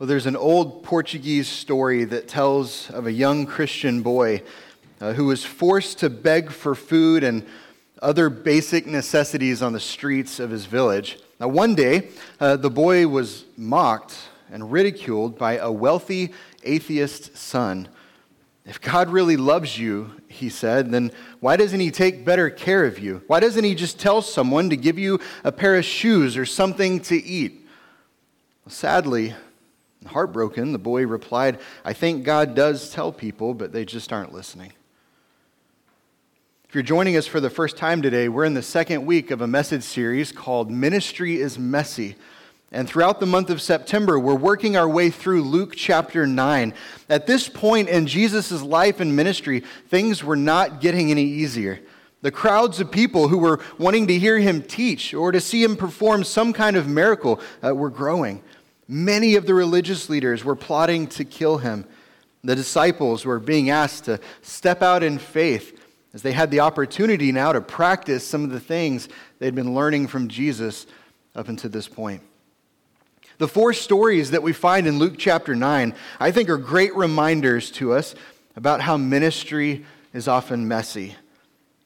[0.00, 4.42] Well, there's an old Portuguese story that tells of a young Christian boy
[5.00, 7.46] uh, who was forced to beg for food and
[8.02, 11.20] other basic necessities on the streets of his village.
[11.38, 12.08] Now, one day,
[12.40, 14.16] uh, the boy was mocked
[14.50, 16.34] and ridiculed by a wealthy
[16.64, 17.86] atheist son.
[18.66, 22.98] If God really loves you, he said, then why doesn't he take better care of
[22.98, 23.22] you?
[23.28, 26.98] Why doesn't he just tell someone to give you a pair of shoes or something
[27.02, 27.64] to eat?
[28.64, 29.34] Well, sadly,
[30.06, 34.72] Heartbroken, the boy replied, I think God does tell people, but they just aren't listening.
[36.68, 39.40] If you're joining us for the first time today, we're in the second week of
[39.40, 42.16] a message series called Ministry is Messy.
[42.72, 46.74] And throughout the month of September, we're working our way through Luke chapter 9.
[47.08, 51.78] At this point in Jesus' life and ministry, things were not getting any easier.
[52.22, 55.76] The crowds of people who were wanting to hear him teach or to see him
[55.76, 58.42] perform some kind of miracle uh, were growing.
[58.86, 61.86] Many of the religious leaders were plotting to kill him.
[62.42, 65.80] The disciples were being asked to step out in faith
[66.12, 70.06] as they had the opportunity now to practice some of the things they'd been learning
[70.06, 70.86] from Jesus
[71.34, 72.22] up until this point.
[73.38, 77.72] The four stories that we find in Luke chapter 9, I think, are great reminders
[77.72, 78.14] to us
[78.54, 81.16] about how ministry is often messy.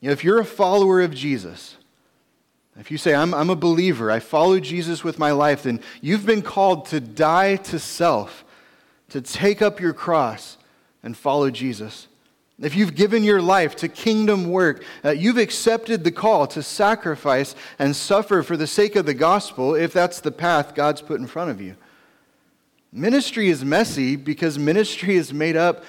[0.01, 1.78] You know, if you're a follower of Jesus,
[2.79, 6.25] if you say, I'm, I'm a believer, I follow Jesus with my life, then you've
[6.25, 8.45] been called to die to self,
[9.11, 10.57] to take up your cross
[11.03, 12.07] and follow Jesus.
[12.61, 17.55] If you've given your life to kingdom work, uh, you've accepted the call to sacrifice
[17.79, 21.27] and suffer for the sake of the gospel if that's the path God's put in
[21.27, 21.77] front of you.
[22.93, 25.85] Ministry is messy because ministry is made up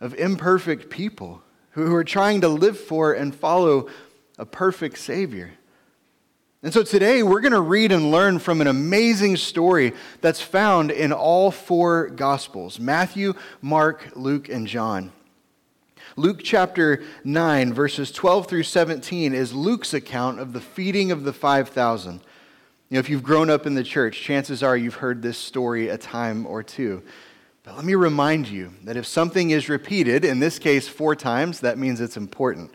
[0.00, 3.88] of imperfect people who are trying to live for and follow
[4.38, 5.52] a perfect Savior.
[6.64, 10.90] And so today we're going to read and learn from an amazing story that's found
[10.90, 15.12] in all four Gospels Matthew, Mark, Luke, and John.
[16.16, 21.34] Luke chapter 9, verses 12 through 17, is Luke's account of the feeding of the
[21.34, 22.14] 5,000.
[22.14, 22.20] You
[22.88, 25.98] know, if you've grown up in the church, chances are you've heard this story a
[25.98, 27.02] time or two.
[27.62, 31.60] But let me remind you that if something is repeated, in this case four times,
[31.60, 32.70] that means it's important.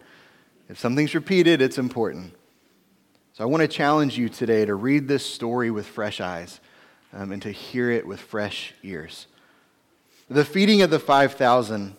[0.67, 2.35] If something's repeated, it's important.
[3.39, 6.59] So I want to challenge you today to read this story with fresh eyes
[7.13, 9.27] um, and to hear it with fresh ears.
[10.29, 11.95] The feeding of the 5,000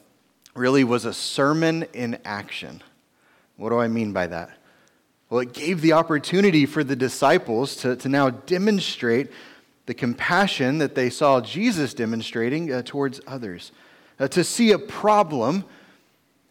[0.55, 2.83] really was a sermon in action.
[3.56, 4.51] What do I mean by that?
[5.31, 9.31] Well, it gave the opportunity for the disciples to, to now demonstrate
[9.87, 13.72] the compassion that they saw Jesus demonstrating uh, towards others,
[14.19, 15.65] uh, to see a problem,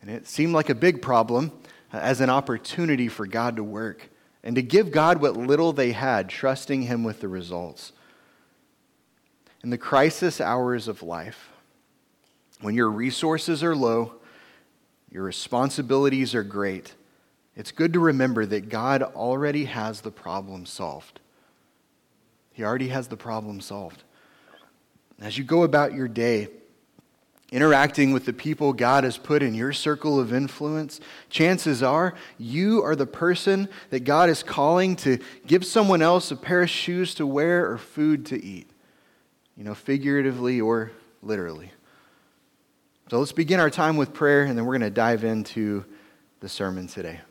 [0.01, 1.51] and it seemed like a big problem,
[1.93, 4.09] uh, as an opportunity for God to work
[4.43, 7.91] and to give God what little they had, trusting Him with the results.
[9.63, 11.49] In the crisis hours of life,
[12.61, 14.13] when your resources are low,
[15.11, 16.93] your responsibilities are great,
[17.55, 21.19] it's good to remember that God already has the problem solved.
[22.53, 24.03] He already has the problem solved.
[25.19, 26.47] As you go about your day,
[27.51, 30.99] interacting with the people God has put in your circle of influence,
[31.29, 35.17] chances are you are the person that God is calling to
[35.47, 38.69] give someone else a pair of shoes to wear or food to eat,
[39.57, 41.71] you know, figuratively or literally.
[43.09, 45.83] So let's begin our time with prayer, and then we're going to dive into
[46.41, 47.21] the sermon today.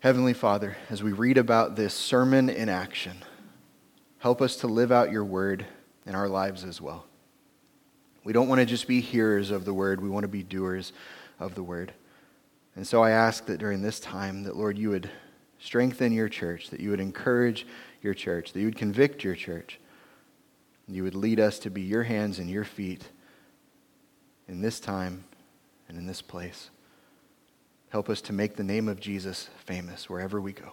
[0.00, 3.24] Heavenly Father, as we read about this sermon in action,
[4.18, 5.64] help us to live out your word
[6.06, 7.06] in our lives as well.
[8.24, 10.92] We don't want to just be hearers of the word, we want to be doers
[11.38, 11.92] of the word.
[12.76, 15.10] And so I ask that during this time that Lord you would
[15.58, 17.66] strengthen your church, that you would encourage
[18.02, 19.78] your church, that you would convict your church.
[20.88, 23.04] You would lead us to be your hands and your feet
[24.48, 25.24] in this time
[25.88, 26.70] and in this place.
[27.90, 30.72] Help us to make the name of Jesus famous wherever we go.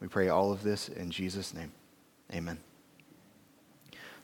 [0.00, 1.72] We pray all of this in Jesus' name.
[2.32, 2.71] Amen.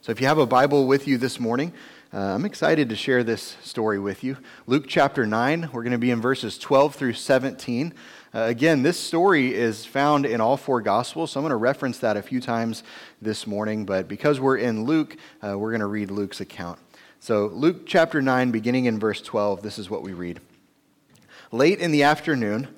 [0.01, 1.73] So if you have a Bible with you this morning,
[2.13, 4.37] uh, I'm excited to share this story with you.
[4.65, 7.93] Luke chapter 9, we're going to be in verses 12 through 17.
[8.33, 11.99] Uh, again, this story is found in all four Gospels, so I'm going to reference
[11.99, 12.83] that a few times
[13.21, 16.79] this morning, but because we're in Luke, uh, we're going to read Luke's account.
[17.19, 20.39] So, Luke chapter 9, beginning in verse 12, this is what we read.
[21.51, 22.69] Late in the afternoon,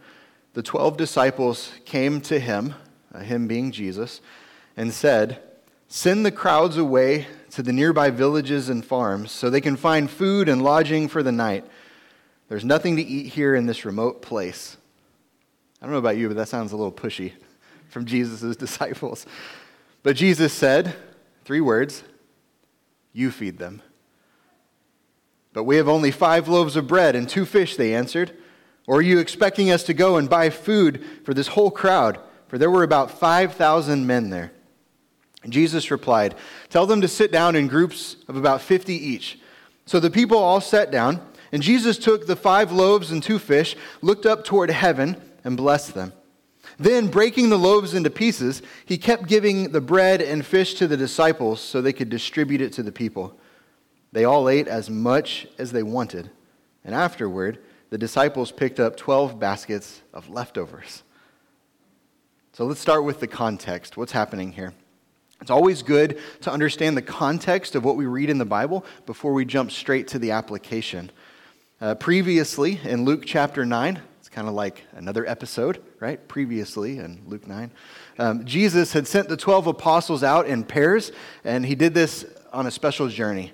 [0.54, 2.74] the twelve disciples came to him,
[3.14, 4.22] uh, him being Jesus,
[4.76, 5.40] and said,
[5.94, 10.48] Send the crowds away to the nearby villages and farms so they can find food
[10.48, 11.66] and lodging for the night.
[12.48, 14.78] There's nothing to eat here in this remote place.
[15.82, 17.34] I don't know about you, but that sounds a little pushy
[17.90, 19.26] from Jesus' disciples.
[20.02, 20.96] But Jesus said,
[21.44, 22.06] Three words
[23.12, 23.82] You feed them.
[25.52, 28.32] But we have only five loaves of bread and two fish, they answered.
[28.88, 32.18] Or are you expecting us to go and buy food for this whole crowd?
[32.48, 34.54] For there were about 5,000 men there.
[35.50, 36.36] Jesus replied,
[36.70, 39.40] Tell them to sit down in groups of about 50 each.
[39.86, 41.22] So the people all sat down,
[41.52, 45.96] and Jesus took the five loaves and two fish, looked up toward heaven, and blessed
[45.96, 46.14] them.
[46.78, 50.98] Then, breaking the loaves into pieces, he kept giving the bread and fish to the
[50.98, 53.38] disciples so they could distribute it to the people.
[54.12, 56.30] They all ate as much as they wanted,
[56.84, 57.60] and afterward,
[57.90, 61.04] the disciples picked up 12 baskets of leftovers.
[62.54, 63.98] So let's start with the context.
[63.98, 64.74] What's happening here?
[65.42, 69.34] It's always good to understand the context of what we read in the Bible before
[69.34, 71.12] we jump straight to the application.
[71.82, 76.26] Uh, previously, in Luke chapter 9, it's kind of like another episode, right?
[76.28, 77.72] Previously in Luke 9,
[78.20, 81.12] um, Jesus had sent the 12 apostles out in pairs,
[81.44, 82.24] and he did this
[82.54, 83.52] on a special journey.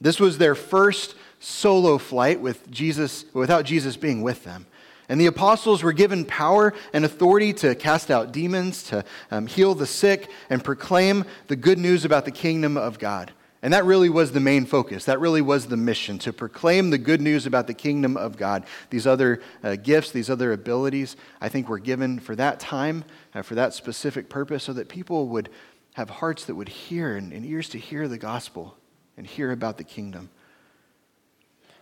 [0.00, 4.66] This was their first solo flight with Jesus, without Jesus being with them.
[5.08, 9.74] And the apostles were given power and authority to cast out demons, to um, heal
[9.74, 13.32] the sick, and proclaim the good news about the kingdom of God.
[13.62, 15.06] And that really was the main focus.
[15.06, 18.64] That really was the mission to proclaim the good news about the kingdom of God.
[18.90, 23.42] These other uh, gifts, these other abilities, I think were given for that time, uh,
[23.42, 25.48] for that specific purpose, so that people would
[25.94, 28.76] have hearts that would hear and, and ears to hear the gospel
[29.16, 30.30] and hear about the kingdom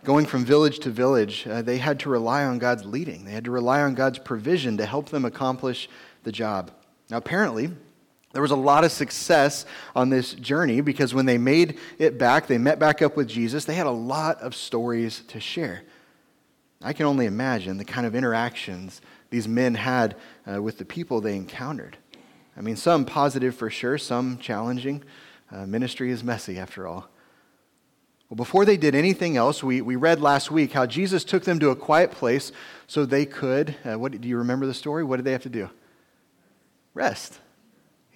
[0.06, 3.24] going from village to village, uh, they had to rely on God's leading.
[3.24, 5.88] They had to rely on God's provision to help them accomplish
[6.22, 6.70] the job.
[7.10, 7.72] Now, apparently,
[8.32, 9.66] there was a lot of success
[9.96, 13.64] on this journey because when they made it back, they met back up with Jesus,
[13.64, 15.82] they had a lot of stories to share.
[16.80, 19.00] I can only imagine the kind of interactions
[19.30, 20.14] these men had
[20.46, 21.96] uh, with the people they encountered.
[22.56, 25.02] I mean, some positive for sure, some challenging.
[25.50, 27.08] Uh, ministry is messy, after all.
[28.28, 31.61] Well, before they did anything else, we, we read last week how Jesus took them
[31.61, 32.50] to a quiet place
[32.88, 33.76] so they could.
[33.84, 35.05] Uh, what do you remember the story?
[35.05, 35.70] What did they have to do?
[36.93, 37.38] Rest.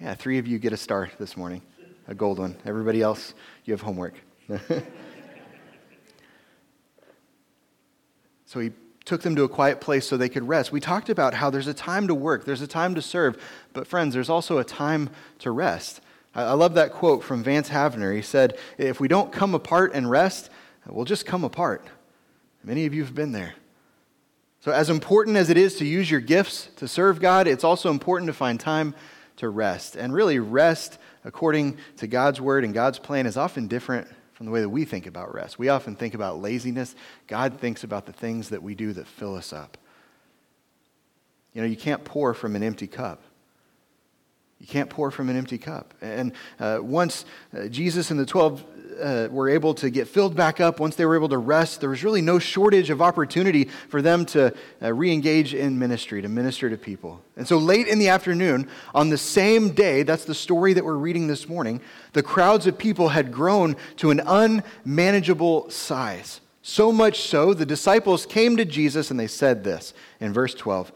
[0.01, 1.61] Yeah, three of you get a star this morning,
[2.09, 2.57] a gold one.
[2.65, 4.15] Everybody else, you have homework.
[8.45, 8.71] so he
[9.05, 10.73] took them to a quiet place so they could rest.
[10.73, 13.41] We talked about how there's a time to work, there's a time to serve,
[13.71, 15.09] but friends, there's also a time
[15.39, 16.01] to rest.
[16.33, 18.15] I love that quote from Vance Havner.
[18.15, 20.49] He said, If we don't come apart and rest,
[20.87, 21.85] we'll just come apart.
[22.63, 23.55] Many of you have been there.
[24.61, 27.89] So, as important as it is to use your gifts to serve God, it's also
[27.89, 28.93] important to find time
[29.37, 29.95] to rest.
[29.95, 34.51] And really, rest, according to God's word and God's plan, is often different from the
[34.51, 35.59] way that we think about rest.
[35.59, 36.95] We often think about laziness.
[37.27, 39.77] God thinks about the things that we do that fill us up.
[41.53, 43.21] You know, you can't pour from an empty cup.
[44.61, 45.95] You can't pour from an empty cup.
[46.01, 47.25] And uh, once
[47.57, 48.63] uh, Jesus and the 12
[49.01, 51.89] uh, were able to get filled back up, once they were able to rest, there
[51.89, 54.53] was really no shortage of opportunity for them to
[54.83, 57.23] uh, re engage in ministry, to minister to people.
[57.35, 60.93] And so late in the afternoon, on the same day, that's the story that we're
[60.93, 61.81] reading this morning,
[62.13, 66.39] the crowds of people had grown to an unmanageable size.
[66.61, 70.91] So much so, the disciples came to Jesus and they said this in verse 12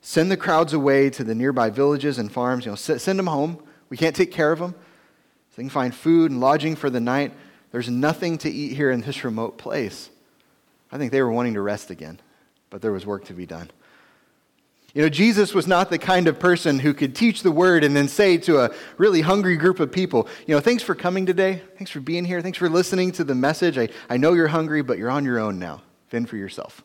[0.00, 2.64] Send the crowds away to the nearby villages and farms.
[2.64, 3.62] You know, send them home.
[3.88, 4.72] We can't take care of them.
[4.72, 7.32] So they can find food and lodging for the night.
[7.72, 10.10] There's nothing to eat here in this remote place.
[10.90, 12.20] I think they were wanting to rest again,
[12.68, 13.70] but there was work to be done.
[14.92, 17.94] You know, Jesus was not the kind of person who could teach the word and
[17.94, 21.62] then say to a really hungry group of people, you know, thanks for coming today.
[21.76, 22.42] Thanks for being here.
[22.42, 23.78] Thanks for listening to the message.
[23.78, 25.82] I, I know you're hungry, but you're on your own now.
[26.08, 26.82] Fend for yourself.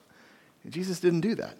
[0.69, 1.57] Jesus didn't do that.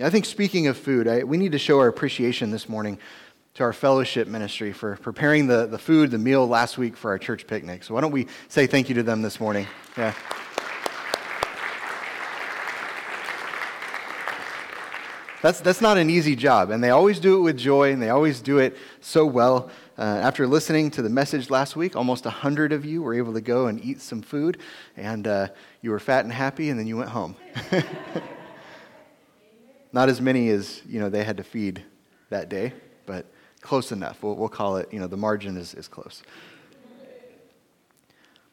[0.00, 2.98] I think speaking of food, I, we need to show our appreciation this morning
[3.54, 7.18] to our fellowship ministry for preparing the, the food, the meal last week for our
[7.18, 7.84] church picnic.
[7.84, 9.68] So why don't we say thank you to them this morning?
[9.96, 10.12] Yeah.
[15.42, 18.08] That's, that's not an easy job, and they always do it with joy, and they
[18.08, 19.70] always do it so well.
[19.96, 23.40] Uh, after listening to the message last week, almost 100 of you were able to
[23.40, 24.58] go and eat some food,
[24.96, 25.48] and uh,
[25.82, 27.36] you were fat and happy, and then you went home.
[29.94, 31.80] Not as many as you know they had to feed
[32.28, 32.72] that day,
[33.06, 33.26] but
[33.60, 34.24] close enough.
[34.24, 36.24] We'll, we'll call it, you know, the margin is, is close.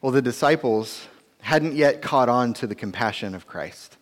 [0.00, 1.08] Well, the disciples
[1.40, 3.96] hadn't yet caught on to the compassion of Christ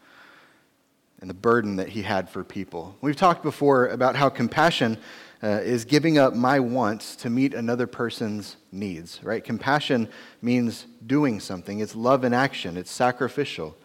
[1.22, 2.94] and the burden that he had for people.
[3.00, 4.98] We've talked before about how compassion
[5.42, 9.42] uh, is giving up my wants to meet another person's needs, right?
[9.42, 10.10] Compassion
[10.42, 13.76] means doing something, it's love in action, it's sacrificial.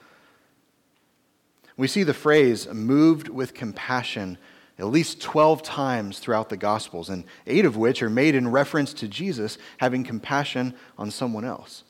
[1.77, 4.38] We see the phrase moved with compassion
[4.77, 8.94] at least 12 times throughout the Gospels, and eight of which are made in reference
[8.96, 11.84] to Jesus having compassion on someone else.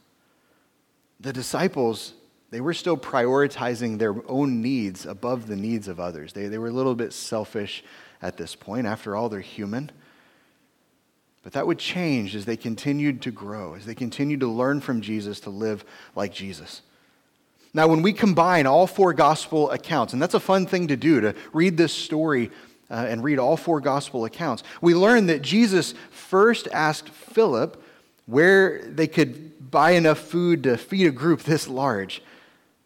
[1.20, 2.14] The disciples,
[2.52, 6.34] they were still prioritizing their own needs above the needs of others.
[6.34, 7.84] They, they were a little bit selfish
[8.22, 8.86] at this point.
[8.86, 9.92] After all, they're human.
[11.42, 15.02] But that would change as they continued to grow, as they continued to learn from
[15.02, 16.82] Jesus to live like Jesus.
[17.76, 21.20] Now, when we combine all four gospel accounts, and that's a fun thing to do,
[21.20, 22.50] to read this story
[22.90, 27.84] uh, and read all four gospel accounts, we learn that Jesus first asked Philip
[28.28, 32.24] where they could buy enough food to feed a group this large.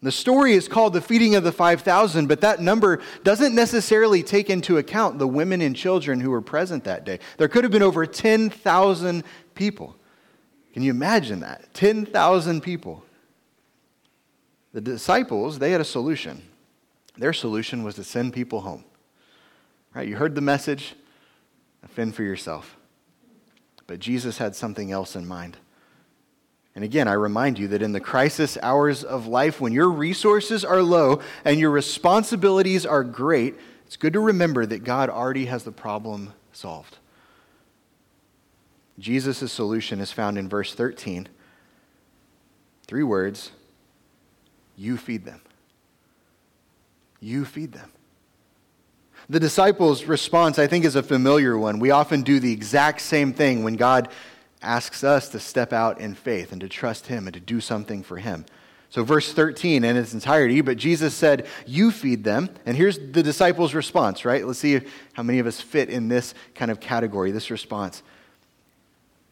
[0.02, 4.50] The story is called the feeding of the 5,000, but that number doesn't necessarily take
[4.50, 7.20] into account the women and children who were present that day.
[7.36, 9.22] There could have been over 10,000
[9.54, 9.94] people.
[10.72, 11.72] Can you imagine that?
[11.74, 13.04] 10,000 people.
[14.72, 16.42] The disciples, they had a solution.
[17.16, 18.84] Their solution was to send people home.
[19.94, 20.08] Right?
[20.08, 20.94] You heard the message,
[21.88, 22.76] fend for yourself.
[23.86, 25.56] But Jesus had something else in mind.
[26.74, 30.64] And again, I remind you that in the crisis hours of life, when your resources
[30.64, 35.64] are low and your responsibilities are great, it's good to remember that God already has
[35.64, 36.98] the problem solved.
[39.00, 41.28] Jesus' solution is found in verse 13.
[42.86, 43.50] Three words
[44.80, 45.42] You feed them.
[47.20, 47.92] You feed them.
[49.28, 51.80] The disciples' response, I think, is a familiar one.
[51.80, 54.08] We often do the exact same thing when God
[54.62, 58.02] asks us to step out in faith and to trust Him and to do something
[58.02, 58.46] for Him.
[58.88, 62.48] So, verse 13 in its entirety, but Jesus said, You feed them.
[62.64, 64.46] And here's the disciples' response, right?
[64.46, 64.80] Let's see
[65.12, 68.02] how many of us fit in this kind of category, this response.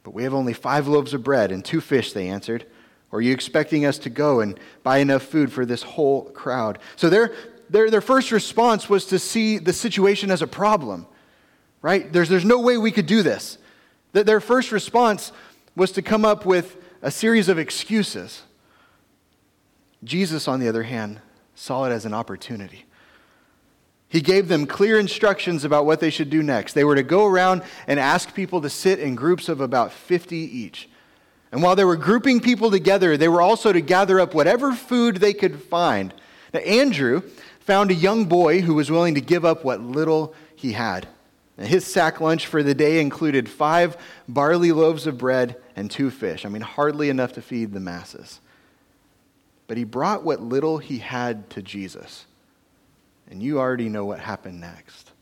[0.02, 2.66] But we have only five loaves of bread and two fish, they answered.
[3.10, 6.78] Or are you expecting us to go and buy enough food for this whole crowd?
[6.96, 7.34] So, their,
[7.70, 11.06] their, their first response was to see the situation as a problem,
[11.80, 12.12] right?
[12.12, 13.58] There's, there's no way we could do this.
[14.12, 15.32] Their first response
[15.76, 18.42] was to come up with a series of excuses.
[20.04, 21.20] Jesus, on the other hand,
[21.54, 22.84] saw it as an opportunity.
[24.08, 26.72] He gave them clear instructions about what they should do next.
[26.72, 30.36] They were to go around and ask people to sit in groups of about 50
[30.36, 30.87] each.
[31.50, 35.16] And while they were grouping people together, they were also to gather up whatever food
[35.16, 36.12] they could find.
[36.52, 37.22] Now, Andrew
[37.60, 41.08] found a young boy who was willing to give up what little he had.
[41.58, 43.96] His sack lunch for the day included five
[44.28, 46.44] barley loaves of bread and two fish.
[46.44, 48.40] I mean, hardly enough to feed the masses.
[49.66, 52.26] But he brought what little he had to Jesus.
[53.30, 55.12] And you already know what happened next.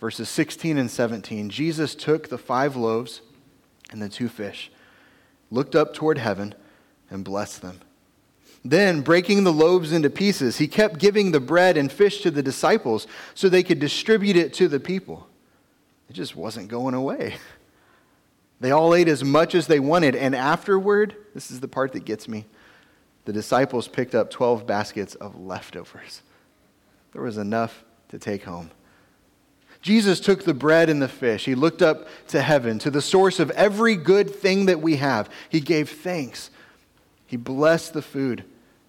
[0.00, 3.22] Verses 16 and 17 Jesus took the five loaves
[3.90, 4.70] and the two fish,
[5.50, 6.54] looked up toward heaven,
[7.10, 7.80] and blessed them.
[8.64, 12.42] Then, breaking the loaves into pieces, he kept giving the bread and fish to the
[12.42, 15.28] disciples so they could distribute it to the people.
[16.08, 17.36] It just wasn't going away.
[18.60, 22.06] They all ate as much as they wanted, and afterward, this is the part that
[22.06, 22.46] gets me,
[23.26, 26.22] the disciples picked up 12 baskets of leftovers.
[27.12, 28.70] There was enough to take home.
[29.84, 31.44] Jesus took the bread and the fish.
[31.44, 35.28] He looked up to heaven, to the source of every good thing that we have.
[35.50, 36.48] He gave thanks.
[37.26, 38.44] He blessed the food.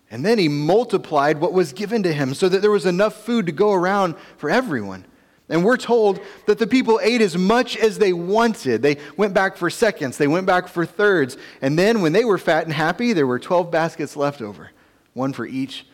[0.10, 3.48] And then he multiplied what was given to him so that there was enough food
[3.48, 5.04] to go around for everyone.
[5.50, 8.82] And we're told that the people ate as much as they wanted.
[8.82, 11.36] They went back for seconds, they went back for thirds.
[11.62, 14.72] And then when they were fat and happy, there were 12 baskets left over,
[15.14, 15.86] one for each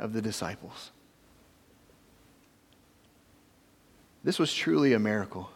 [0.00, 0.90] of the disciples.
[4.24, 5.50] This was truly a miracle.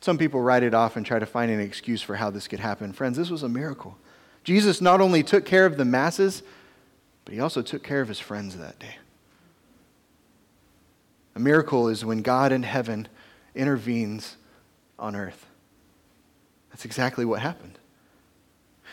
[0.00, 2.60] Some people write it off and try to find an excuse for how this could
[2.60, 2.92] happen.
[2.92, 3.96] Friends, this was a miracle.
[4.44, 6.42] Jesus not only took care of the masses,
[7.24, 8.96] but he also took care of his friends that day.
[11.34, 13.08] A miracle is when God in heaven
[13.54, 14.36] intervenes
[14.98, 15.46] on earth.
[16.70, 17.78] That's exactly what happened.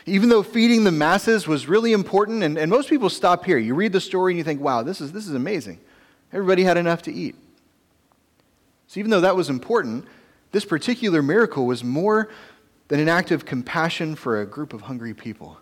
[0.05, 3.57] Even though feeding the masses was really important, and, and most people stop here.
[3.57, 5.79] You read the story and you think, wow, this is, this is amazing.
[6.31, 7.36] Everybody had enough to eat.
[8.88, 10.06] So, even though that was important,
[10.51, 12.30] this particular miracle was more
[12.88, 15.58] than an act of compassion for a group of hungry people.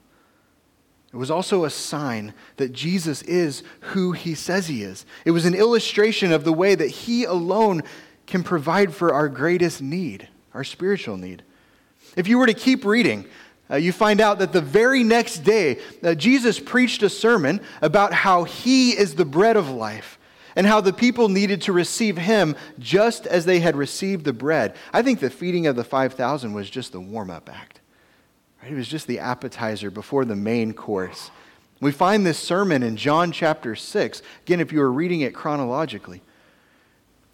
[1.14, 5.06] It was also a sign that Jesus is who he says he is.
[5.26, 7.84] It was an illustration of the way that he alone
[8.26, 11.44] can provide for our greatest need, our spiritual need.
[12.18, 13.26] If you were to keep reading,
[13.70, 18.14] uh, you find out that the very next day, uh, Jesus preached a sermon about
[18.14, 20.18] how he is the bread of life
[20.56, 24.76] and how the people needed to receive him just as they had received the bread.
[24.92, 27.80] I think the feeding of the 5,000 was just the warm up act.
[28.62, 28.72] Right?
[28.72, 31.32] It was just the appetizer before the main course.
[31.80, 34.22] We find this sermon in John chapter 6.
[34.44, 36.22] Again, if you were reading it chronologically.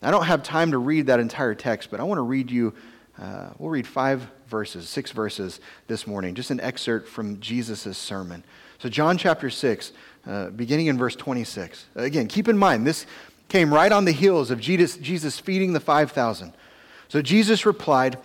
[0.01, 2.73] I don't have time to read that entire text, but I want to read you,
[3.21, 8.43] uh, we'll read five verses, six verses this morning, just an excerpt from Jesus' sermon.
[8.79, 9.91] So, John chapter 6,
[10.25, 11.85] uh, beginning in verse 26.
[11.95, 13.05] Again, keep in mind, this
[13.47, 16.53] came right on the heels of Jesus, Jesus feeding the 5,000.
[17.07, 18.17] So, Jesus replied,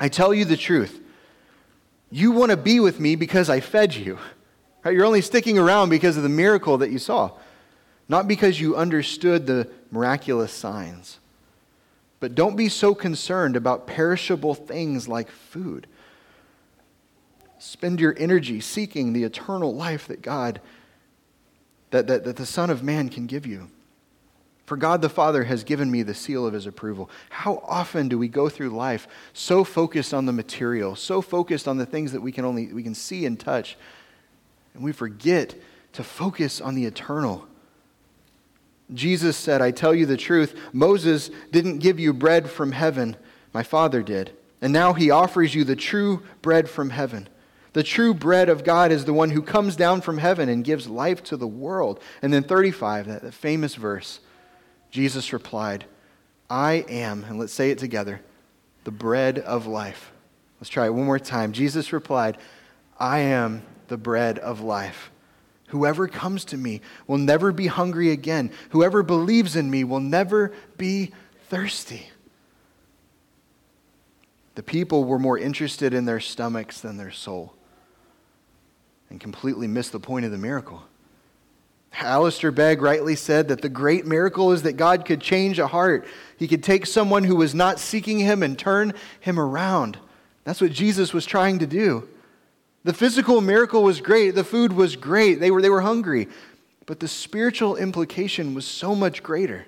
[0.00, 1.00] I tell you the truth.
[2.10, 4.18] You want to be with me because I fed you.
[4.84, 4.94] Right?
[4.94, 7.32] You're only sticking around because of the miracle that you saw,
[8.08, 11.18] not because you understood the miraculous signs.
[12.20, 15.86] But don't be so concerned about perishable things like food.
[17.58, 20.60] Spend your energy seeking the eternal life that God,
[21.94, 23.70] that, that, that the Son of Man can give you.
[24.66, 27.08] For God the Father has given me the seal of his approval.
[27.30, 31.76] How often do we go through life so focused on the material, so focused on
[31.76, 33.76] the things that we can only we can see and touch,
[34.74, 35.54] and we forget
[35.92, 37.46] to focus on the eternal?
[38.92, 43.16] Jesus said, I tell you the truth, Moses didn't give you bread from heaven,
[43.52, 44.32] my Father did.
[44.60, 47.28] And now he offers you the true bread from heaven.
[47.74, 50.88] The true bread of God is the one who comes down from heaven and gives
[50.88, 52.00] life to the world.
[52.22, 54.20] And then 35, that, famous verse.
[54.92, 55.84] Jesus replied,
[56.48, 58.20] I am, and let's say it together,
[58.84, 60.12] the bread of life.
[60.60, 61.52] Let's try it one more time.
[61.52, 62.38] Jesus replied,
[62.96, 65.10] I am the bread of life.
[65.68, 68.52] Whoever comes to me will never be hungry again.
[68.70, 71.10] Whoever believes in me will never be
[71.48, 72.06] thirsty.
[74.54, 77.53] The people were more interested in their stomachs than their soul
[79.14, 80.82] and completely missed the point of the miracle.
[82.00, 86.04] Alistair Begg rightly said that the great miracle is that God could change a heart.
[86.36, 89.98] He could take someone who was not seeking Him and turn him around.
[90.42, 92.08] That's what Jesus was trying to do.
[92.82, 96.26] The physical miracle was great, the food was great, they were, they were hungry.
[96.84, 99.64] But the spiritual implication was so much greater.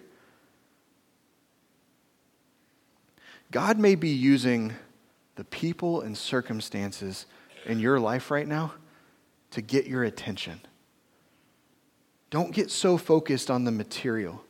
[3.53, 4.75] God may be using
[5.37, 7.26] the people and circumstances
[7.65, 8.73] in your life right now
[9.56, 10.60] to get your attention.
[12.28, 14.45] Don't get so focused on the material,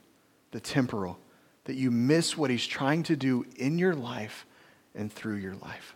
[0.51, 1.17] the temporal,
[1.63, 4.47] that you miss what He's trying to do in your life
[4.97, 5.95] and through your life.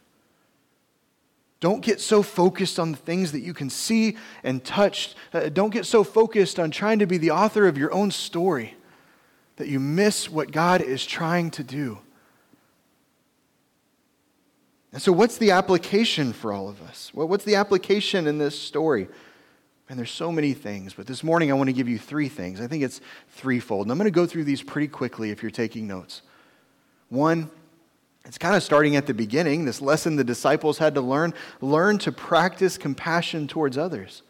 [1.59, 5.16] Don't get so focused on the things that you can see and touch.
[5.35, 8.77] Uh, don't get so focused on trying to be the author of your own story
[9.57, 11.99] that you miss what God is trying to do.
[14.92, 17.11] And so, what's the application for all of us?
[17.14, 19.09] What's the application in this story?
[19.88, 22.61] And there's so many things, but this morning I want to give you three things.
[22.61, 23.00] I think it's
[23.31, 23.87] threefold.
[23.87, 26.22] And I'm going to go through these pretty quickly if you're taking notes.
[27.09, 27.50] One,
[28.24, 31.98] it's kind of starting at the beginning, this lesson the disciples had to learn learn
[31.98, 34.22] to practice compassion towards others.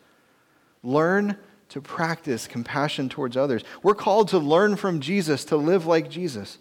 [0.83, 1.37] Learn
[1.71, 3.63] to practice compassion towards others.
[3.83, 6.59] We're called to learn from Jesus, to live like Jesus.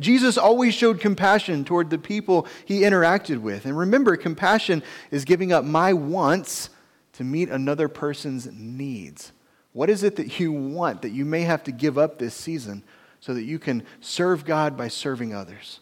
[0.00, 3.66] Jesus always showed compassion toward the people he interacted with.
[3.66, 6.70] And remember, compassion is giving up my wants
[7.12, 9.32] to meet another person's needs.
[9.72, 12.82] What is it that you want that you may have to give up this season
[13.20, 15.80] so that you can serve God by serving others?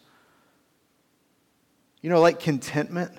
[2.01, 3.11] You know, like contentment,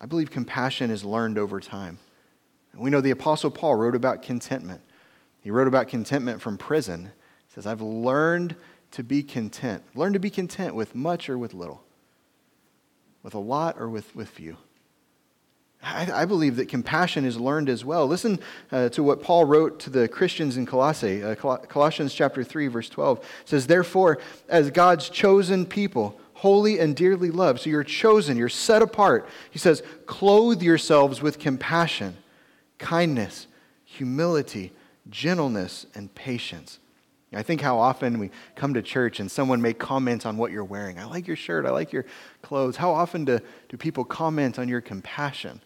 [0.00, 1.98] I believe compassion is learned over time.
[2.72, 4.80] And we know the Apostle Paul wrote about contentment.
[5.40, 7.12] He wrote about contentment from prison.
[7.56, 8.54] Says, I've learned
[8.90, 9.82] to be content.
[9.94, 11.82] Learn to be content with much or with little,
[13.22, 14.58] with a lot or with, with few.
[15.82, 18.06] I, I believe that compassion is learned as well.
[18.06, 18.40] Listen
[18.70, 21.24] uh, to what Paul wrote to the Christians in Colossae.
[21.24, 24.18] Uh, Colossians chapter 3, verse 12 says, Therefore,
[24.50, 29.58] as God's chosen people, holy and dearly loved, so you're chosen, you're set apart, he
[29.58, 32.18] says, clothe yourselves with compassion,
[32.76, 33.46] kindness,
[33.86, 34.72] humility,
[35.08, 36.80] gentleness, and patience.
[37.32, 40.64] I think how often we come to church and someone may comment on what you're
[40.64, 40.98] wearing.
[40.98, 41.66] I like your shirt.
[41.66, 42.06] I like your
[42.40, 42.76] clothes.
[42.76, 45.60] How often do, do people comment on your compassion?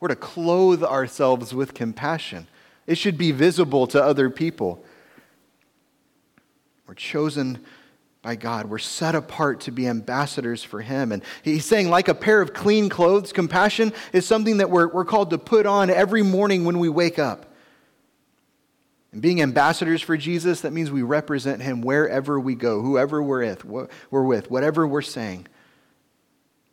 [0.00, 2.48] We're to clothe ourselves with compassion.
[2.86, 4.84] It should be visible to other people.
[6.86, 7.60] We're chosen
[8.22, 8.66] by God.
[8.66, 11.12] We're set apart to be ambassadors for Him.
[11.12, 15.04] And He's saying, like a pair of clean clothes, compassion is something that we're, we're
[15.04, 17.51] called to put on every morning when we wake up.
[19.12, 23.56] And being ambassadors for Jesus, that means we represent Him wherever we go, whoever we're
[24.10, 25.46] with, whatever we're saying.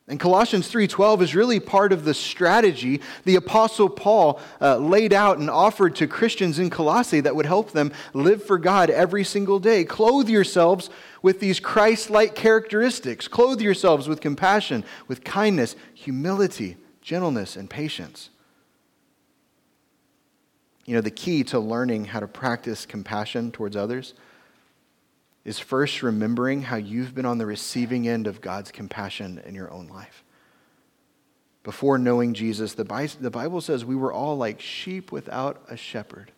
[0.09, 5.37] And Colossians 3:12 is really part of the strategy the apostle Paul uh, laid out
[5.37, 9.59] and offered to Christians in Colossae that would help them live for God every single
[9.59, 9.83] day.
[9.83, 10.89] Clothe yourselves
[11.21, 13.27] with these Christ-like characteristics.
[13.27, 18.31] Clothe yourselves with compassion, with kindness, humility, gentleness, and patience.
[20.89, 24.15] You know, the key to learning how to practice compassion towards others
[25.45, 29.69] is first remembering how you've been on the receiving end of God's compassion in your
[29.69, 30.23] own life.
[31.61, 36.31] Before knowing Jesus, the Bible says we were all like sheep without a shepherd.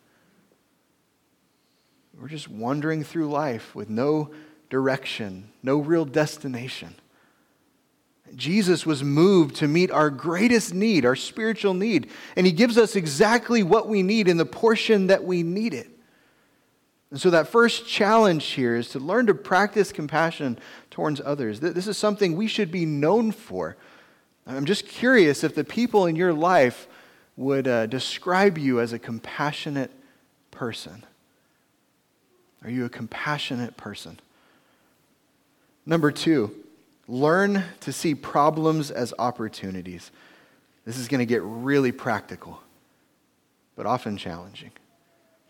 [2.20, 4.32] We're just wandering through life with no
[4.68, 6.96] direction, no real destination.
[8.36, 12.96] Jesus was moved to meet our greatest need, our spiritual need, and he gives us
[12.96, 15.88] exactly what we need in the portion that we need it.
[17.10, 20.58] And so, that first challenge here is to learn to practice compassion
[20.90, 21.60] towards others.
[21.60, 23.76] This is something we should be known for.
[24.46, 26.88] I'm just curious if the people in your life
[27.36, 29.90] would uh, describe you as a compassionate
[30.50, 31.04] person.
[32.64, 34.18] Are you a compassionate person?
[35.84, 36.61] Number two,
[37.08, 40.10] learn to see problems as opportunities.
[40.84, 42.60] This is going to get really practical,
[43.76, 44.72] but often challenging.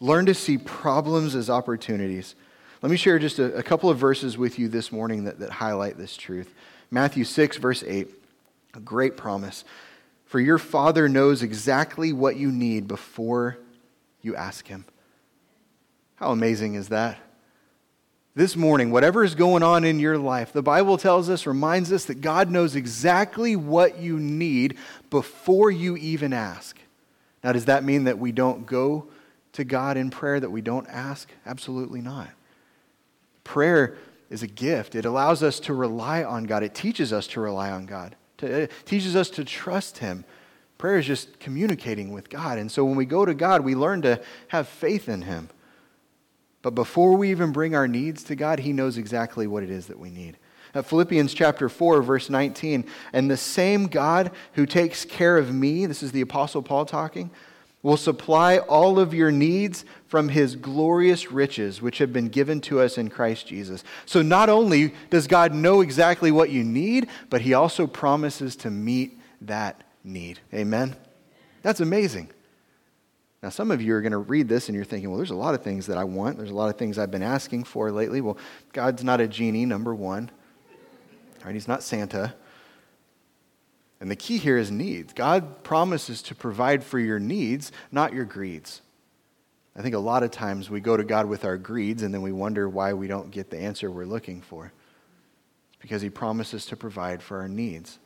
[0.00, 2.34] Learn to see problems as opportunities.
[2.82, 5.50] Let me share just a, a couple of verses with you this morning that, that
[5.50, 6.52] highlight this truth.
[6.90, 8.08] Matthew 6, verse 8,
[8.74, 9.64] a great promise.
[10.26, 13.58] For your Father knows exactly what you need before
[14.22, 14.84] you ask Him.
[16.16, 17.18] How amazing is that?
[18.34, 22.06] This morning, whatever is going on in your life, the Bible tells us, reminds us
[22.06, 24.78] that God knows exactly what you need
[25.10, 26.78] before you even ask.
[27.44, 29.08] Now, does that mean that we don't go
[29.52, 31.30] to God in prayer that we don't ask?
[31.44, 32.30] Absolutely not.
[33.44, 33.98] Prayer
[34.30, 34.94] is a gift.
[34.94, 36.62] It allows us to rely on God.
[36.62, 38.16] It teaches us to rely on God.
[38.40, 40.24] it teaches us to trust Him.
[40.78, 42.56] Prayer is just communicating with God.
[42.56, 45.50] And so when we go to God, we learn to have faith in Him.
[46.62, 49.86] But before we even bring our needs to God, He knows exactly what it is
[49.88, 50.36] that we need.
[50.80, 56.02] Philippians chapter 4, verse 19, and the same God who takes care of me, this
[56.02, 57.30] is the Apostle Paul talking,
[57.82, 62.80] will supply all of your needs from his glorious riches, which have been given to
[62.80, 63.82] us in Christ Jesus.
[64.06, 68.70] So not only does God know exactly what you need, but he also promises to
[68.70, 70.38] meet that need.
[70.54, 70.96] Amen?
[71.62, 72.30] That's amazing.
[73.42, 75.34] Now, some of you are going to read this and you're thinking, well, there's a
[75.34, 76.36] lot of things that I want.
[76.36, 78.20] There's a lot of things I've been asking for lately.
[78.20, 78.38] Well,
[78.72, 80.30] God's not a genie, number one.
[81.40, 82.34] All right, he's not Santa.
[84.00, 85.12] And the key here is needs.
[85.12, 88.80] God promises to provide for your needs, not your greeds.
[89.74, 92.22] I think a lot of times we go to God with our greeds and then
[92.22, 94.72] we wonder why we don't get the answer we're looking for.
[95.72, 97.98] It's because He promises to provide for our needs.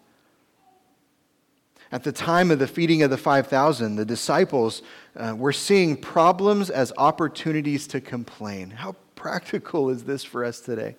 [1.96, 4.82] At the time of the feeding of the 5,000, the disciples
[5.16, 8.68] uh, were seeing problems as opportunities to complain.
[8.68, 10.94] How practical is this for us today?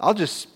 [0.00, 0.48] I'll just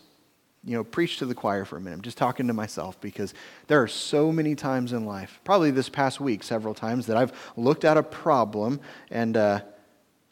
[0.65, 1.95] you know, preach to the choir for a minute.
[1.95, 3.35] I'm just talking to myself because
[3.69, 7.53] there are so many times in life, probably this past week, several times, that I've
[7.57, 8.81] looked at a problem
[9.13, 9.61] and uh,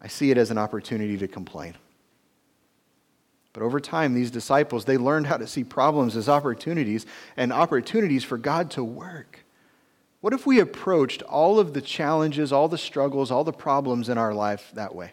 [0.01, 1.77] I see it as an opportunity to complain.
[3.53, 7.05] But over time, these disciples, they learned how to see problems as opportunities
[7.37, 9.45] and opportunities for God to work.
[10.21, 14.17] What if we approached all of the challenges, all the struggles, all the problems in
[14.17, 15.13] our life that way?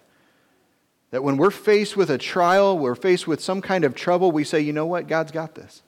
[1.12, 4.44] That when we're faced with a trial, we're faced with some kind of trouble, we
[4.44, 5.82] say, you know what, God's got this.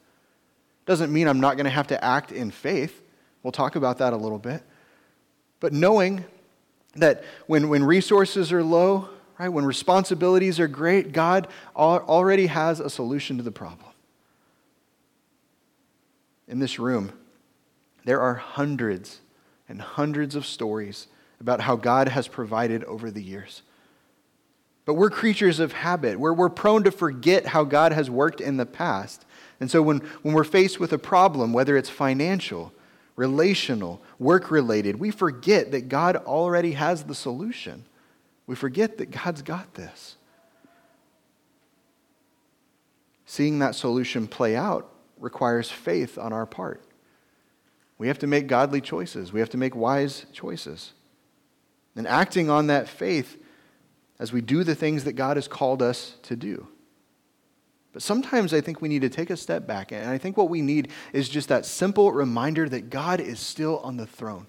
[0.84, 3.00] Doesn't mean I'm not going to have to act in faith.
[3.42, 4.62] We'll talk about that a little bit.
[5.60, 6.24] But knowing
[6.96, 9.08] that when, when resources are low,
[9.42, 13.90] right, when responsibilities are great, God already has a solution to the problem.
[16.48, 17.12] In this room,
[18.04, 19.20] there are hundreds
[19.68, 21.06] and hundreds of stories
[21.40, 23.62] about how God has provided over the years.
[24.84, 26.18] But we're creatures of habit.
[26.18, 29.24] We're, we're prone to forget how God has worked in the past.
[29.60, 32.72] And so when, when we're faced with a problem, whether it's financial,
[33.16, 37.84] relational, work related, we forget that God already has the solution.
[38.52, 40.16] We forget that God's got this.
[43.24, 46.82] Seeing that solution play out requires faith on our part.
[47.96, 50.92] We have to make godly choices, we have to make wise choices.
[51.96, 53.42] And acting on that faith
[54.18, 56.68] as we do the things that God has called us to do.
[57.94, 60.50] But sometimes I think we need to take a step back, and I think what
[60.50, 64.48] we need is just that simple reminder that God is still on the throne,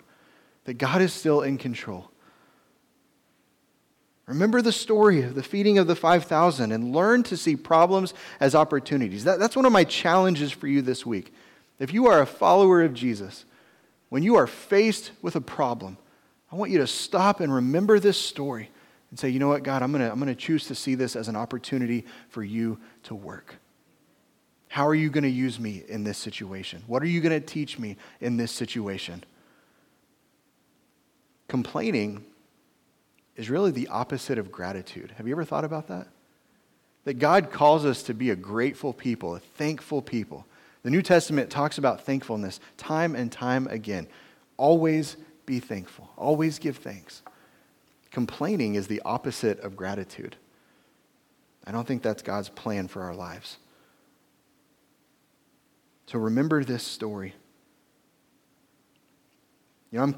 [0.65, 2.09] that God is still in control.
[4.25, 8.55] Remember the story of the feeding of the 5,000 and learn to see problems as
[8.55, 9.25] opportunities.
[9.25, 11.33] That, that's one of my challenges for you this week.
[11.77, 13.43] If you are a follower of Jesus,
[14.09, 15.97] when you are faced with a problem,
[16.51, 18.69] I want you to stop and remember this story
[19.09, 20.95] and say, you know what, God, I'm going to I'm going to choose to see
[20.95, 23.55] this as an opportunity for you to work.
[24.69, 26.83] How are you going to use me in this situation?
[26.87, 29.23] What are you going to teach me in this situation?
[31.47, 32.25] Complaining
[33.35, 35.13] is really the opposite of gratitude.
[35.17, 36.07] Have you ever thought about that?
[37.05, 40.45] that God calls us to be a grateful people, a thankful people.
[40.83, 44.07] The New Testament talks about thankfulness time and time again.
[44.57, 47.21] Always be thankful, always give thanks.
[48.11, 50.35] Complaining is the opposite of gratitude.
[51.65, 53.57] I don't think that's God's plan for our lives.
[56.07, 57.33] So remember this story.
[59.93, 60.15] You know, I'm,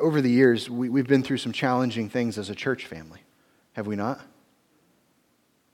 [0.00, 3.20] over the years, we, we've been through some challenging things as a church family,
[3.74, 4.22] have we not?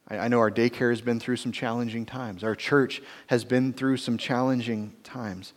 [0.09, 2.43] I, I know our daycare has been through some challenging times.
[2.43, 5.53] Our church has been through some challenging times.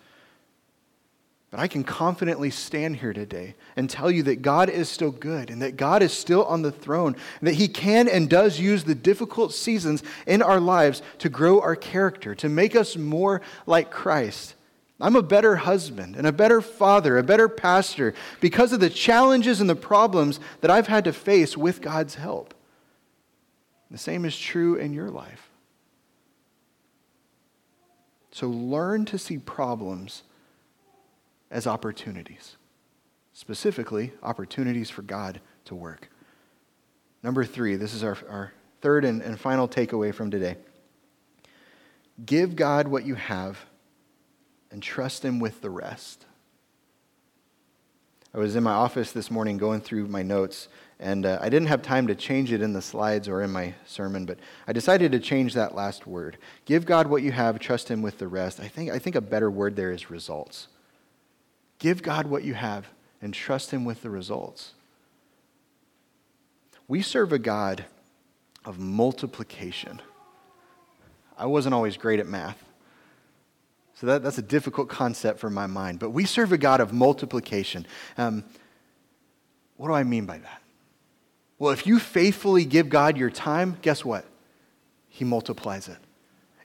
[1.49, 5.49] But I can confidently stand here today and tell you that God is still good
[5.49, 8.83] and that God is still on the throne and that He can and does use
[8.83, 13.89] the difficult seasons in our lives to grow our character, to make us more like
[13.89, 14.54] Christ.
[14.99, 19.59] I'm a better husband and a better father, a better pastor because of the challenges
[19.59, 22.53] and the problems that I've had to face with God's help.
[23.91, 25.49] The same is true in your life.
[28.31, 30.23] So learn to see problems
[31.51, 32.57] as opportunities,
[33.33, 36.09] specifically, opportunities for God to work.
[37.21, 40.57] Number three, this is our, our third and, and final takeaway from today.
[42.25, 43.57] Give God what you have
[44.75, 46.25] and trust Him with the rest.
[48.33, 50.67] I was in my office this morning going through my notes,
[50.99, 53.73] and uh, I didn't have time to change it in the slides or in my
[53.85, 56.37] sermon, but I decided to change that last word.
[56.65, 58.59] Give God what you have, trust Him with the rest.
[58.59, 60.67] I think, I think a better word there is results.
[61.79, 62.85] Give God what you have
[63.21, 64.73] and trust Him with the results.
[66.89, 67.85] We serve a God
[68.65, 70.01] of multiplication.
[71.37, 72.64] I wasn't always great at math.
[73.95, 75.99] So that, that's a difficult concept for my mind.
[75.99, 77.87] But we serve a God of multiplication.
[78.17, 78.43] Um,
[79.77, 80.61] what do I mean by that?
[81.57, 84.25] Well, if you faithfully give God your time, guess what?
[85.07, 85.97] He multiplies it.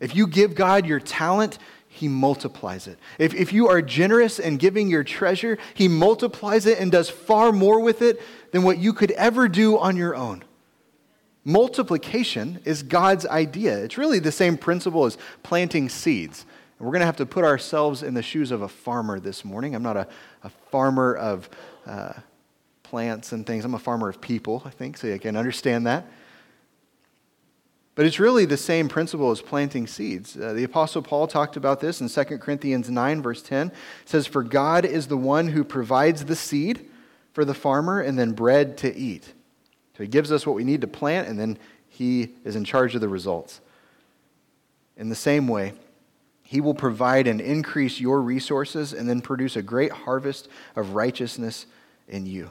[0.00, 2.98] If you give God your talent, He multiplies it.
[3.18, 7.52] If, if you are generous in giving your treasure, He multiplies it and does far
[7.52, 10.42] more with it than what you could ever do on your own.
[11.44, 13.78] Multiplication is God's idea.
[13.78, 16.44] It's really the same principle as planting seeds.
[16.80, 19.44] And we're going to have to put ourselves in the shoes of a farmer this
[19.44, 19.76] morning.
[19.76, 20.08] I'm not a,
[20.42, 21.48] a farmer of.
[21.86, 22.14] Uh,
[22.90, 23.64] plants and things.
[23.64, 26.10] I'm a farmer of people, I think, so I can understand that.
[27.94, 30.36] But it's really the same principle as planting seeds.
[30.36, 33.68] Uh, the Apostle Paul talked about this in 2 Corinthians 9, verse 10.
[33.68, 33.74] It
[34.06, 36.88] says, For God is the one who provides the seed
[37.32, 39.32] for the farmer and then bread to eat.
[39.96, 42.96] So he gives us what we need to plant, and then he is in charge
[42.96, 43.60] of the results.
[44.96, 45.74] In the same way,
[46.50, 51.64] he will provide and increase your resources and then produce a great harvest of righteousness
[52.08, 52.50] in you.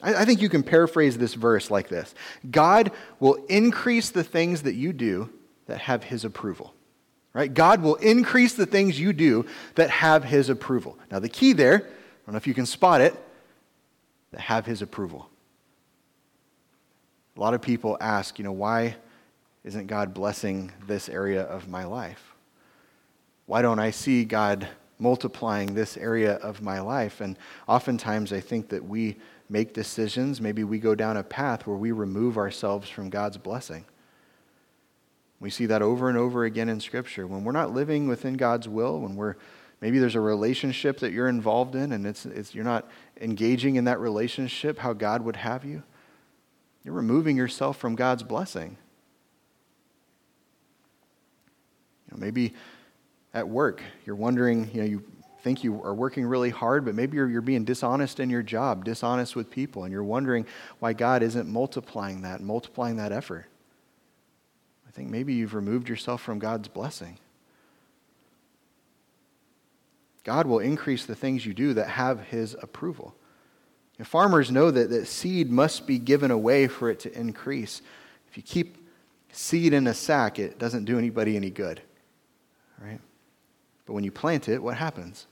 [0.00, 2.14] I, think you can paraphrase this verse like this
[2.50, 5.28] God will increase the things that you do
[5.66, 6.72] that have his approval.
[7.34, 7.52] Right?
[7.52, 10.98] God will increase the things you do that have his approval.
[11.10, 11.80] Now, the key there, I
[12.24, 13.14] don't know if you can spot it,
[14.30, 15.28] that have his approval.
[17.36, 18.96] A lot of people ask, you know, why
[19.64, 22.32] isn't God blessing this area of my life?
[23.46, 27.20] Why don't I see God multiplying this area of my life?
[27.20, 29.16] And oftentimes I think that we
[29.48, 33.84] make decisions, maybe we go down a path where we remove ourselves from God's blessing.
[35.38, 37.26] We see that over and over again in Scripture.
[37.26, 39.36] When we're not living within God's will, when we're
[39.80, 42.88] maybe there's a relationship that you're involved in and it's, it's, you're not
[43.20, 45.82] engaging in that relationship how God would have you,
[46.82, 48.78] you're removing yourself from God's blessing.
[52.06, 52.54] You know, maybe
[53.36, 55.04] at work, you're wondering, you know, you
[55.42, 58.82] think you are working really hard, but maybe you're, you're being dishonest in your job,
[58.82, 60.46] dishonest with people, and you're wondering
[60.78, 63.44] why God isn't multiplying that, multiplying that effort.
[64.88, 67.18] I think maybe you've removed yourself from God's blessing.
[70.24, 73.14] God will increase the things you do that have His approval.
[73.98, 77.82] And farmers know that, that seed must be given away for it to increase.
[78.30, 78.78] If you keep
[79.30, 81.82] seed in a sack, it doesn't do anybody any good.
[82.80, 83.00] Right?
[83.86, 85.26] But when you plant it, what happens?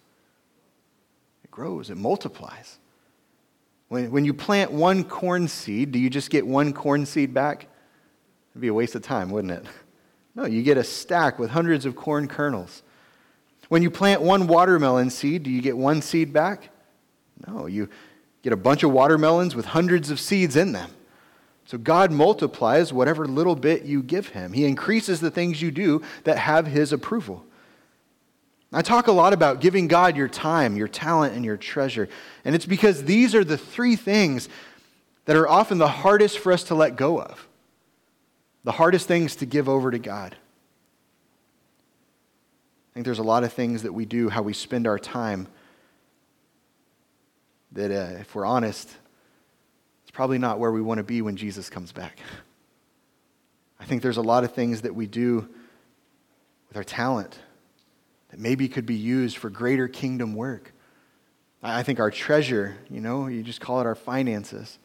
[1.44, 2.78] It grows, it multiplies.
[3.88, 7.66] When, when you plant one corn seed, do you just get one corn seed back?
[8.52, 9.64] It'd be a waste of time, wouldn't it?
[10.36, 12.82] No, you get a stack with hundreds of corn kernels.
[13.68, 16.70] When you plant one watermelon seed, do you get one seed back?
[17.46, 17.88] No, you
[18.42, 20.90] get a bunch of watermelons with hundreds of seeds in them.
[21.66, 24.52] So God multiplies whatever little bit you give him.
[24.52, 27.46] He increases the things you do that have his approval.
[28.74, 32.08] I talk a lot about giving God your time, your talent, and your treasure.
[32.44, 34.48] And it's because these are the three things
[35.26, 37.48] that are often the hardest for us to let go of.
[38.64, 40.34] the hardest things to give over to God.
[42.90, 45.48] I think there's a lot of things that we do, how we spend our time,
[47.72, 48.88] that uh, if we're honest,
[50.02, 52.18] it's probably not where we want to be when Jesus comes back.
[53.80, 55.46] I think there's a lot of things that we do
[56.68, 57.38] with our talent
[58.34, 60.72] that maybe could be used for greater kingdom work.
[61.62, 64.80] I think our treasure, you know, you just call it our finances.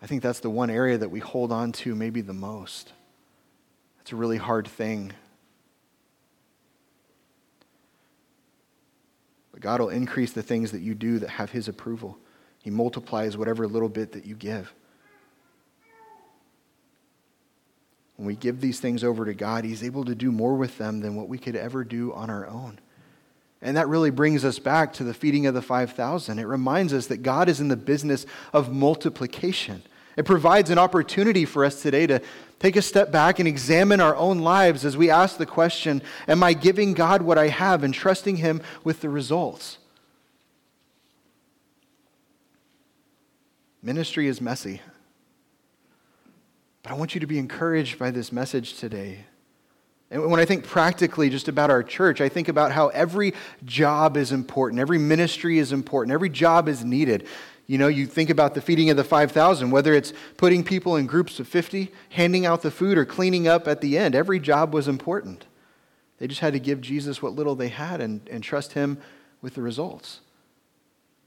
[0.00, 2.94] I think that's the one area that we hold on to maybe the most.
[4.00, 5.12] It's a really hard thing.
[9.52, 12.16] But God will increase the things that you do that have His approval.
[12.62, 14.72] He multiplies whatever little bit that you give.
[18.16, 21.00] When we give these things over to God, He's able to do more with them
[21.00, 22.78] than what we could ever do on our own.
[23.62, 26.38] And that really brings us back to the feeding of the 5,000.
[26.38, 29.82] It reminds us that God is in the business of multiplication.
[30.16, 32.22] It provides an opportunity for us today to
[32.58, 36.42] take a step back and examine our own lives as we ask the question Am
[36.42, 39.78] I giving God what I have and trusting Him with the results?
[43.82, 44.80] Ministry is messy.
[46.86, 49.24] But I want you to be encouraged by this message today.
[50.08, 54.16] And when I think practically just about our church, I think about how every job
[54.16, 57.26] is important, every ministry is important, every job is needed.
[57.66, 61.08] You know, you think about the feeding of the 5,000, whether it's putting people in
[61.08, 64.72] groups of 50, handing out the food, or cleaning up at the end, every job
[64.72, 65.44] was important.
[66.18, 68.98] They just had to give Jesus what little they had and, and trust Him
[69.42, 70.20] with the results.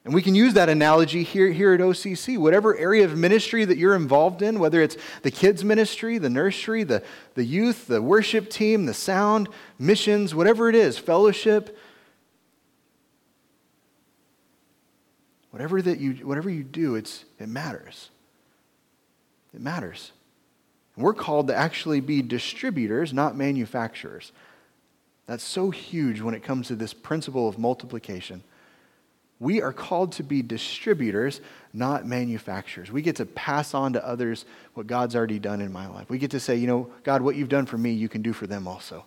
[0.06, 2.38] And we can use that analogy here, here at OCC.
[2.38, 6.84] Whatever area of ministry that you're involved in, whether it's the kids' ministry, the nursery,
[6.84, 7.04] the,
[7.36, 11.78] the youth, the worship team, the sound, missions, whatever it is, fellowship,
[15.52, 18.10] whatever, that you, whatever you do, it's, it matters.
[19.54, 20.14] It matters.
[20.96, 24.32] And we're called to actually be distributors, not manufacturers.
[25.26, 28.44] That's so huge when it comes to this principle of multiplication.
[29.40, 31.40] We are called to be distributors,
[31.74, 32.92] not manufacturers.
[32.92, 36.10] We get to pass on to others what God's already done in my life.
[36.10, 38.34] We get to say, you know, God, what you've done for me, you can do
[38.34, 39.06] for them also.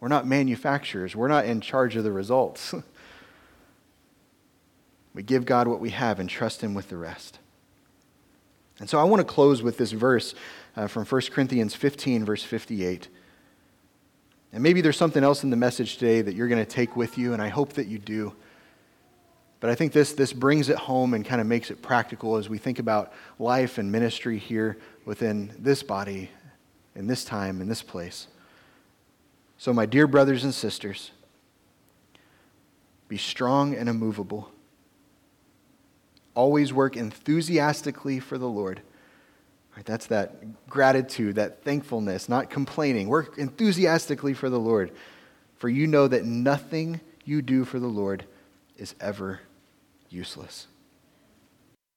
[0.00, 2.74] We're not manufacturers, we're not in charge of the results.
[5.14, 7.38] we give God what we have and trust Him with the rest.
[8.78, 10.34] And so I want to close with this verse
[10.76, 13.08] uh, from 1 Corinthians 15, verse 58.
[14.52, 17.18] And maybe there's something else in the message today that you're going to take with
[17.18, 18.34] you, and I hope that you do.
[19.60, 22.48] But I think this, this brings it home and kind of makes it practical as
[22.48, 26.30] we think about life and ministry here within this body,
[26.94, 28.28] in this time, in this place.
[29.58, 31.12] So, my dear brothers and sisters,
[33.08, 34.50] be strong and immovable.
[36.34, 38.82] Always work enthusiastically for the Lord.
[39.74, 43.08] Right, that's that gratitude, that thankfulness, not complaining.
[43.08, 44.92] Work enthusiastically for the Lord,
[45.56, 48.26] for you know that nothing you do for the Lord
[48.76, 49.40] is ever
[50.10, 50.66] useless.